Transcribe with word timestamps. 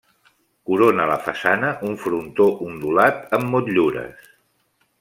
Corona 0.69 1.03
la 1.11 1.17
façana 1.25 1.69
un 1.89 1.93
frontó 2.05 2.47
ondulat 2.69 3.21
amb 3.39 3.53
motllures. 3.53 4.29